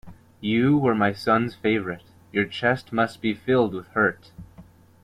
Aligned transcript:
You 0.39 0.79
were 0.79 0.95
my 0.95 1.13
son's 1.13 1.53
favorite, 1.53 2.01
your 2.31 2.45
chest 2.45 2.91
must 2.91 3.21
be 3.21 3.35
filled 3.35 3.75
with 3.75 3.85
hurt. 3.89 4.31